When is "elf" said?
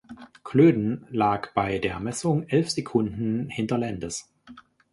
2.49-2.71